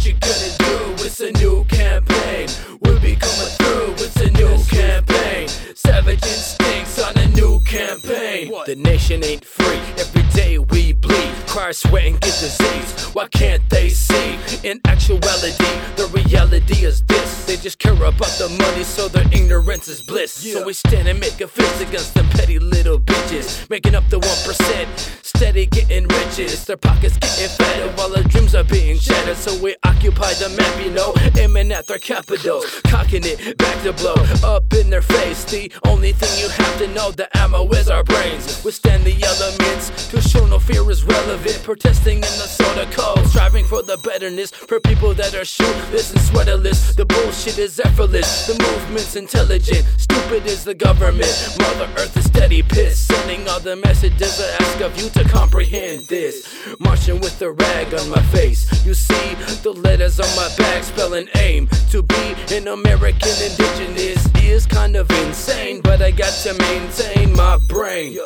What 0.00 0.06
you 0.06 0.14
gonna 0.14 0.96
do? 0.96 1.04
It's 1.04 1.20
a 1.20 1.30
new 1.32 1.62
campaign. 1.64 2.48
We'll 2.80 2.98
be 3.00 3.16
coming 3.16 3.52
through. 3.58 3.92
It's 4.02 4.16
a 4.16 4.30
new 4.30 4.56
campaign. 4.64 5.46
Savage 5.74 6.22
instincts 6.22 7.02
on 7.02 7.18
a 7.18 7.28
new 7.28 7.60
campaign. 7.66 8.50
The 8.64 8.76
nation 8.76 9.22
ain't 9.22 9.44
free. 9.44 9.76
Every 9.98 10.22
day 10.32 10.58
we 10.58 10.94
bleed. 10.94 11.34
Cry, 11.46 11.72
sweat, 11.72 12.06
and 12.06 12.18
get 12.18 12.32
disease. 12.40 13.10
Why 13.12 13.28
can't 13.28 13.60
they 13.68 13.90
see? 13.90 14.38
In 14.66 14.80
actuality, 14.86 15.68
the 15.96 16.08
reality 16.14 16.86
is 16.86 17.02
this. 17.02 17.44
They 17.44 17.58
just 17.58 17.78
care 17.78 17.92
about 17.92 18.32
the 18.38 18.48
money, 18.58 18.84
so 18.84 19.06
their 19.06 19.26
ignorance 19.30 19.86
is 19.86 20.00
bliss. 20.00 20.32
So 20.32 20.64
we 20.64 20.72
stand 20.72 21.08
and 21.08 21.20
make 21.20 21.38
a 21.42 21.46
fist 21.46 21.82
against 21.82 22.14
them 22.14 22.26
petty 22.30 22.58
little 22.58 22.98
bitches. 22.98 23.68
Making 23.68 23.96
up 23.96 24.08
the 24.08 24.18
1%. 24.18 25.19
Steady 25.40 25.64
getting 25.64 26.06
riches. 26.06 26.66
Their 26.66 26.76
pockets 26.76 27.16
getting 27.16 27.48
fatter 27.56 27.88
while 27.96 28.10
their 28.10 28.22
dreams 28.24 28.54
are 28.54 28.62
being 28.62 28.98
shattered. 28.98 29.38
So 29.38 29.56
we 29.62 29.74
occupy 29.84 30.34
the 30.34 30.50
map, 30.50 30.84
you 30.84 30.90
know, 30.90 31.14
aiming 31.38 31.72
at 31.72 31.86
their 31.86 31.96
capitals. 31.96 32.66
Cocking 32.84 33.22
it 33.24 33.56
back 33.56 33.82
to 33.84 33.94
blow 33.94 34.16
up 34.44 34.70
in 34.74 34.90
their 34.90 35.00
face. 35.00 35.44
The 35.44 35.72
only 35.86 36.12
thing 36.12 36.28
you 36.38 36.50
have 36.50 36.78
to 36.80 36.88
know, 36.88 37.10
the 37.10 37.34
ammo 37.38 37.66
is 37.70 37.88
our 37.88 38.04
brains. 38.04 38.62
Withstand 38.62 39.04
the 39.04 39.16
elements 39.24 40.10
to 40.10 40.20
show 40.20 40.44
no 40.44 40.58
fear 40.58 40.88
is 40.90 41.04
relevant. 41.04 41.58
Protesting 41.64 42.16
in 42.16 42.20
the 42.20 42.48
code, 42.92 43.26
striving 43.26 43.64
for 43.64 43.82
the 43.82 43.96
betterness 43.98 44.50
for 44.50 44.80
people 44.80 45.12
that 45.14 45.34
are 45.34 45.44
shoeless 45.44 46.12
and 46.12 46.20
sweaterless. 46.20 46.94
The 46.94 47.04
bullshit 47.04 47.58
is 47.58 47.80
effortless, 47.80 48.46
the 48.46 48.54
movement's 48.62 49.16
intelligent. 49.16 49.84
Stupid 49.96 50.46
is 50.46 50.64
the 50.64 50.74
government. 50.74 51.34
Mother 51.58 51.88
Earth 51.98 52.16
is 52.16 52.24
steady 52.26 52.62
pissed, 52.62 53.08
sending 53.08 53.48
all 53.48 53.60
the 53.60 53.76
messages 53.76 54.40
I 54.40 54.64
ask 54.64 54.80
of 54.80 54.96
you 55.00 55.10
to 55.10 55.28
comprehend 55.28 56.06
this. 56.06 56.46
Marching 56.78 57.20
with 57.20 57.40
a 57.42 57.50
rag 57.50 57.92
on 57.94 58.08
my 58.08 58.22
face, 58.34 58.84
you 58.86 58.94
see 58.94 59.34
the 59.62 59.72
letters 59.72 60.20
on 60.20 60.28
my 60.36 60.48
back 60.56 60.84
spelling 60.84 61.28
AIM. 61.36 61.68
To 61.90 62.02
be 62.02 62.34
an 62.52 62.68
American 62.68 63.36
indigenous 63.42 64.28
is 64.42 64.66
kind 64.66 64.96
of 64.96 65.10
insane, 65.10 65.80
but 65.80 66.02
I 66.02 66.10
got 66.10 66.32
to 66.44 66.54
maintain 66.54 67.34
my 67.34 67.58
brain 67.68 68.18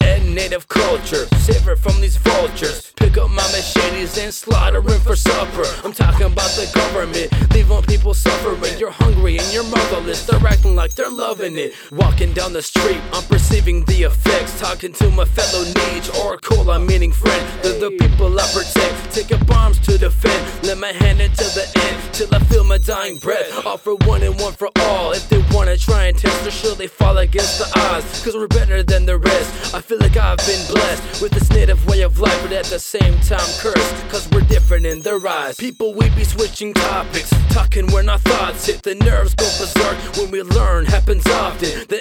and 0.00 0.34
native 0.34 0.68
culture. 0.68 1.26
Sever 1.38 1.76
from 1.76 2.00
these 2.00 2.16
vultures. 2.16 2.85
Up 3.18 3.30
my 3.30 3.50
machetes 3.50 4.18
and 4.18 4.32
slaughtering 4.32 5.00
for 5.00 5.16
supper. 5.16 5.64
I'm 5.84 5.92
talking 5.94 6.26
about 6.26 6.50
the 6.50 6.70
government, 6.74 7.32
leaving 7.54 7.80
people 7.82 8.12
suffering. 8.12 8.78
You're 8.78 8.90
hungry 8.90 9.38
and 9.38 9.52
you're 9.54 9.64
motherless. 9.64 10.26
They're 10.26 10.46
acting 10.46 10.74
like 10.74 10.94
they're 10.94 11.10
loving 11.10 11.56
it. 11.56 11.72
Walking 11.92 12.34
down 12.34 12.52
the 12.52 12.60
street, 12.60 13.00
I'm 13.14 13.22
perceiving 13.24 13.86
the 13.86 14.02
effects. 14.02 14.60
Talking 14.60 14.92
to 14.94 15.10
my 15.10 15.24
fellow 15.24 15.64
niche 15.64 16.10
or 16.20 16.36
call 16.36 16.70
I'm 16.70 16.86
meaning 16.86 17.10
friend. 17.10 17.42
They're 17.62 17.80
the 17.80 17.90
people 17.96 18.38
I 18.38 18.46
protect. 18.52 19.14
Taking 19.14 19.40
arms 19.50 19.78
to 19.86 19.96
defend. 19.96 20.66
Let 20.66 20.76
my 20.76 20.92
hand 20.92 21.20
until 21.20 21.48
the 21.50 21.66
end, 21.86 22.14
till 22.14 22.34
I 22.34 22.38
feel 22.40 22.64
my 22.64 22.78
dying 22.78 23.16
breath. 23.16 23.64
Offer 23.64 23.94
one 24.06 24.22
and 24.24 24.38
one 24.38 24.52
for 24.52 24.68
all. 24.80 25.12
If 25.12 25.28
they 25.30 25.42
wanna 25.52 25.78
try 25.78 26.06
and 26.06 26.18
test, 26.18 26.42
they'll 26.42 26.50
surely 26.50 26.86
fall 26.86 27.16
against 27.18 27.58
the 27.58 27.68
odds. 27.80 28.22
Cause 28.22 28.34
we're 28.34 28.46
better 28.46 28.82
than 28.82 29.06
the 29.06 29.16
rest. 29.16 29.74
I 29.74 29.80
feel 29.80 29.98
like 29.98 30.16
I've 30.16 30.38
been 30.38 30.64
blessed 30.68 31.22
with 31.22 31.32
this 31.32 31.48
native 31.50 31.84
way 31.86 32.02
of 32.02 32.20
life, 32.20 32.38
but 32.42 32.52
at 32.52 32.66
the 32.66 32.78
same 32.78 33.05
time 33.14 33.38
cursed. 33.58 34.08
Cause 34.08 34.28
we're 34.30 34.42
different 34.42 34.86
in 34.86 35.00
their 35.00 35.24
eyes. 35.26 35.56
People, 35.56 35.94
we 35.94 36.08
be 36.10 36.24
switching 36.24 36.72
topics, 36.74 37.30
talking 37.50 37.86
when 37.92 38.08
our 38.08 38.18
thoughts 38.18 38.66
hit. 38.66 38.82
The 38.82 38.94
nerves 38.94 39.34
go 39.34 39.44
berserk 39.58 39.96
when 40.16 40.30
we 40.30 40.42
learn, 40.42 40.86
happens 40.86 41.26
often. 41.26 41.86
The 41.88 41.95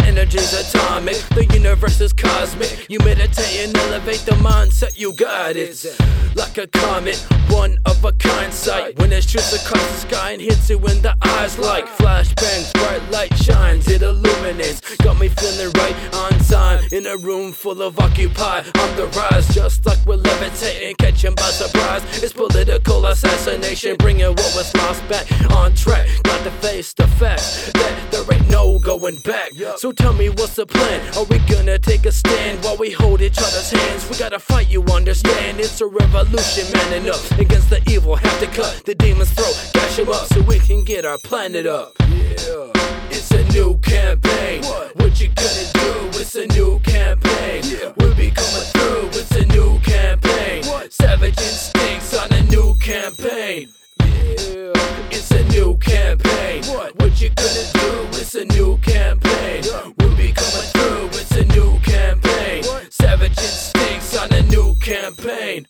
the 1.35 1.45
universe 1.53 1.99
is 1.99 2.13
cosmic. 2.13 2.89
You 2.89 2.99
meditate 2.99 3.59
and 3.59 3.77
elevate 3.77 4.23
the 4.25 4.31
mindset, 4.41 4.97
you 4.97 5.13
got 5.13 5.57
it. 5.57 5.85
Like 6.33 6.57
a 6.57 6.67
comet, 6.67 7.17
one 7.49 7.77
of 7.85 8.03
a 8.03 8.11
kind 8.13 8.53
sight. 8.53 8.97
When 8.99 9.11
it 9.11 9.23
shoots 9.23 9.53
across 9.53 9.85
the 9.91 10.07
sky 10.07 10.31
and 10.31 10.41
hits 10.41 10.69
you 10.69 10.77
in 10.77 11.01
the 11.01 11.15
eyes 11.21 11.57
like 11.59 11.85
flashbangs, 11.85 12.73
bright 12.73 13.11
light 13.11 13.37
shines, 13.37 13.87
it 13.87 14.01
illuminates. 14.01 14.81
Got 14.97 15.19
me 15.19 15.29
feeling 15.29 15.71
right 15.75 15.95
on 16.15 16.31
time 16.39 16.83
in 16.91 17.05
a 17.05 17.17
room 17.17 17.51
full 17.51 17.81
of 17.81 17.99
occupy. 17.99 18.63
I'm 18.75 18.95
the 18.95 19.07
rise, 19.07 19.47
just 19.53 19.85
like 19.85 19.99
we're 20.05 20.15
levitating, 20.15 20.95
catching 20.99 21.35
by 21.35 21.49
surprise. 21.51 22.03
It's 22.23 22.33
political 22.33 23.05
assassination, 23.05 23.95
bringing 23.97 24.27
what 24.27 24.53
was 24.55 24.73
lost 24.75 25.07
back 25.07 25.25
on 25.51 25.73
track. 25.73 26.07
Got 26.23 26.43
to 26.43 26.51
face 26.51 26.93
the 26.93 27.07
fact 27.07 27.73
that 27.73 28.09
no 28.11 28.23
going 28.85 29.15
back. 29.17 29.51
So 29.77 29.91
tell 29.91 30.13
me 30.13 30.29
what's 30.29 30.55
the 30.55 30.65
plan? 30.65 31.01
Are 31.17 31.23
we 31.25 31.39
gonna 31.39 31.79
take 31.79 32.05
a 32.05 32.11
stand 32.11 32.63
while 32.63 32.77
we 32.77 32.91
hold 32.91 33.19
each 33.19 33.39
other's 33.39 33.71
hands? 33.71 34.07
We 34.07 34.15
gotta 34.17 34.37
fight, 34.37 34.69
you 34.69 34.83
understand? 34.83 35.59
It's 35.59 35.81
a 35.81 35.87
revolution, 35.87 36.71
man 36.71 37.09
up 37.09 37.19
against 37.39 37.71
the 37.71 37.81
evil. 37.89 38.15
Have 38.15 38.39
to 38.39 38.47
cut 38.47 38.83
the 38.85 38.93
demon's 38.93 39.31
throat, 39.31 39.71
dash 39.73 39.97
him 39.97 40.09
up 40.09 40.27
so 40.27 40.41
we 40.43 40.59
can 40.59 40.83
get 40.83 41.03
our 41.03 41.17
planet 41.17 41.65
up. 41.65 41.93
Yeah. 42.01 42.71
It's 43.09 43.31
a 43.31 43.43
new 43.53 43.79
campaign. 43.79 44.61
What? 44.61 44.95
what 44.97 45.19
you 45.19 45.29
gonna 45.29 45.67
do? 45.73 46.19
It's 46.19 46.35
a 46.35 46.45
new 46.47 46.79
campaign. 46.79 47.63
Yeah. 47.65 47.91
We'll 47.97 48.15
be 48.15 48.29
coming 48.29 48.67
through. 48.75 49.07
It's 49.19 49.31
a 49.31 49.45
new 49.47 49.79
campaign. 49.79 50.63
What? 50.65 50.93
Savage 50.93 51.37
instincts 51.39 52.15
on 52.15 52.31
a 52.31 52.43
new 52.43 52.75
campaign. 52.75 53.69
Yeah. 53.99 54.73
It's 55.09 55.31
a 55.31 55.43
new 55.45 55.75
campaign. 55.77 56.63
What? 56.65 56.95
what 56.99 57.19
you 57.19 57.29
gonna 57.29 57.71
do? 57.73 58.19
It's 58.19 58.35
a 58.35 58.45
new 58.45 58.74
pain. 65.25 65.67